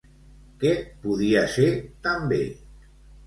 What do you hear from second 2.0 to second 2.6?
també?